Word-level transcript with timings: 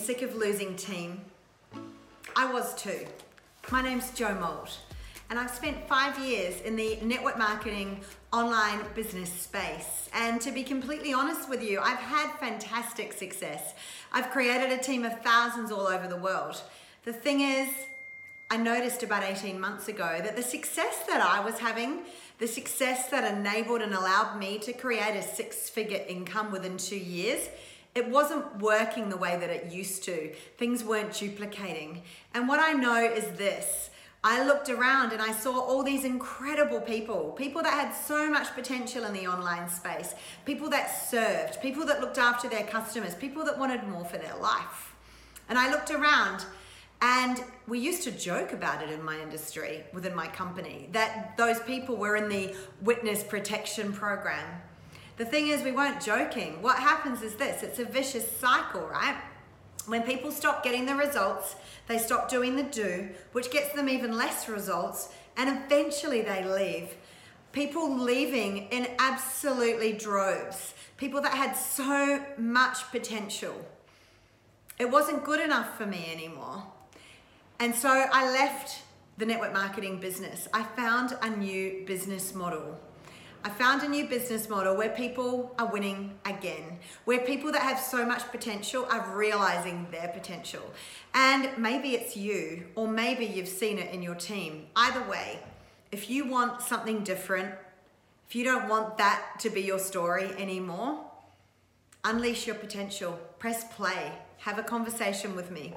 Sick 0.00 0.22
of 0.22 0.34
losing 0.34 0.76
team? 0.76 1.20
I 2.34 2.50
was 2.50 2.74
too. 2.74 3.06
My 3.70 3.82
name's 3.82 4.10
Joe 4.12 4.34
Mould, 4.34 4.70
and 5.28 5.38
I've 5.38 5.50
spent 5.50 5.86
five 5.86 6.18
years 6.18 6.58
in 6.62 6.74
the 6.74 6.98
network 7.02 7.36
marketing 7.36 8.00
online 8.32 8.80
business 8.94 9.30
space. 9.30 10.08
And 10.14 10.40
to 10.40 10.52
be 10.52 10.62
completely 10.62 11.12
honest 11.12 11.50
with 11.50 11.62
you, 11.62 11.80
I've 11.80 11.98
had 11.98 12.32
fantastic 12.40 13.12
success. 13.12 13.74
I've 14.10 14.30
created 14.30 14.72
a 14.72 14.82
team 14.82 15.04
of 15.04 15.20
thousands 15.20 15.70
all 15.70 15.86
over 15.86 16.08
the 16.08 16.16
world. 16.16 16.62
The 17.04 17.12
thing 17.12 17.42
is, 17.42 17.68
I 18.50 18.56
noticed 18.56 19.02
about 19.02 19.22
18 19.22 19.60
months 19.60 19.88
ago 19.88 20.18
that 20.24 20.34
the 20.34 20.42
success 20.42 21.04
that 21.08 21.20
I 21.20 21.44
was 21.44 21.58
having, 21.58 22.04
the 22.38 22.48
success 22.48 23.10
that 23.10 23.36
enabled 23.36 23.82
and 23.82 23.92
allowed 23.92 24.38
me 24.38 24.58
to 24.60 24.72
create 24.72 25.14
a 25.14 25.22
six 25.22 25.68
figure 25.68 26.02
income 26.08 26.50
within 26.50 26.78
two 26.78 26.98
years, 26.98 27.50
it 27.94 28.08
wasn't 28.08 28.60
working 28.60 29.08
the 29.08 29.16
way 29.16 29.36
that 29.38 29.50
it 29.50 29.72
used 29.72 30.04
to. 30.04 30.32
Things 30.58 30.84
weren't 30.84 31.12
duplicating. 31.12 32.02
And 32.34 32.48
what 32.48 32.60
I 32.60 32.72
know 32.72 33.02
is 33.02 33.24
this 33.36 33.90
I 34.22 34.44
looked 34.44 34.68
around 34.68 35.12
and 35.12 35.22
I 35.22 35.32
saw 35.32 35.58
all 35.58 35.82
these 35.82 36.04
incredible 36.04 36.80
people, 36.80 37.32
people 37.38 37.62
that 37.62 37.72
had 37.72 37.92
so 37.92 38.28
much 38.30 38.54
potential 38.54 39.04
in 39.04 39.14
the 39.14 39.26
online 39.26 39.68
space, 39.70 40.14
people 40.44 40.68
that 40.70 41.08
served, 41.08 41.62
people 41.62 41.86
that 41.86 42.02
looked 42.02 42.18
after 42.18 42.46
their 42.46 42.64
customers, 42.64 43.14
people 43.14 43.44
that 43.46 43.58
wanted 43.58 43.82
more 43.88 44.04
for 44.04 44.18
their 44.18 44.36
life. 44.36 44.94
And 45.48 45.58
I 45.58 45.70
looked 45.70 45.90
around 45.90 46.44
and 47.00 47.42
we 47.66 47.78
used 47.78 48.02
to 48.02 48.10
joke 48.10 48.52
about 48.52 48.82
it 48.82 48.90
in 48.90 49.02
my 49.02 49.18
industry, 49.18 49.84
within 49.94 50.14
my 50.14 50.26
company, 50.26 50.90
that 50.92 51.34
those 51.38 51.58
people 51.60 51.96
were 51.96 52.16
in 52.16 52.28
the 52.28 52.54
witness 52.82 53.24
protection 53.24 53.90
program. 53.90 54.60
The 55.20 55.26
thing 55.26 55.48
is, 55.48 55.62
we 55.62 55.70
weren't 55.70 56.00
joking. 56.00 56.62
What 56.62 56.78
happens 56.78 57.20
is 57.20 57.34
this 57.34 57.62
it's 57.62 57.78
a 57.78 57.84
vicious 57.84 58.26
cycle, 58.38 58.86
right? 58.86 59.20
When 59.84 60.02
people 60.02 60.30
stop 60.30 60.64
getting 60.64 60.86
the 60.86 60.94
results, 60.94 61.56
they 61.88 61.98
stop 61.98 62.30
doing 62.30 62.56
the 62.56 62.62
do, 62.62 63.10
which 63.32 63.50
gets 63.50 63.74
them 63.74 63.90
even 63.90 64.16
less 64.16 64.48
results, 64.48 65.12
and 65.36 65.62
eventually 65.62 66.22
they 66.22 66.42
leave. 66.42 66.94
People 67.52 67.98
leaving 67.98 68.68
in 68.68 68.88
absolutely 68.98 69.92
droves. 69.92 70.72
People 70.96 71.20
that 71.20 71.34
had 71.34 71.52
so 71.52 72.24
much 72.38 72.90
potential. 72.90 73.66
It 74.78 74.90
wasn't 74.90 75.22
good 75.22 75.40
enough 75.40 75.76
for 75.76 75.84
me 75.84 76.10
anymore. 76.10 76.64
And 77.58 77.74
so 77.74 77.90
I 77.90 78.32
left 78.32 78.84
the 79.18 79.26
network 79.26 79.52
marketing 79.52 80.00
business. 80.00 80.48
I 80.54 80.62
found 80.62 81.14
a 81.20 81.28
new 81.28 81.84
business 81.84 82.34
model. 82.34 82.80
I 83.42 83.48
found 83.48 83.82
a 83.82 83.88
new 83.88 84.06
business 84.06 84.50
model 84.50 84.76
where 84.76 84.90
people 84.90 85.54
are 85.58 85.66
winning 85.66 86.12
again, 86.26 86.78
where 87.06 87.20
people 87.20 87.50
that 87.52 87.62
have 87.62 87.80
so 87.80 88.04
much 88.04 88.30
potential 88.30 88.86
are 88.90 89.16
realizing 89.16 89.86
their 89.90 90.08
potential. 90.08 90.62
And 91.14 91.50
maybe 91.56 91.94
it's 91.94 92.18
you, 92.18 92.66
or 92.74 92.86
maybe 92.86 93.24
you've 93.24 93.48
seen 93.48 93.78
it 93.78 93.94
in 93.94 94.02
your 94.02 94.14
team. 94.14 94.66
Either 94.76 95.02
way, 95.08 95.38
if 95.90 96.10
you 96.10 96.28
want 96.28 96.60
something 96.60 97.02
different, 97.02 97.54
if 98.28 98.34
you 98.34 98.44
don't 98.44 98.68
want 98.68 98.98
that 98.98 99.22
to 99.40 99.48
be 99.48 99.62
your 99.62 99.78
story 99.78 100.30
anymore, 100.38 101.00
unleash 102.04 102.46
your 102.46 102.56
potential, 102.56 103.18
press 103.38 103.64
play, 103.72 104.12
have 104.38 104.58
a 104.58 104.62
conversation 104.62 105.34
with 105.34 105.50
me. 105.50 105.72